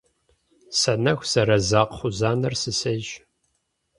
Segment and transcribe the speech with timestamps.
[0.81, 3.09] Санэху зэраза кхъузанэр сысейщ.